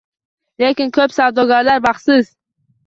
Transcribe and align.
Lekin 0.63 0.95
ko'p 0.97 1.15
savdogarlar 1.19 1.87
baxtsiz 1.89 2.35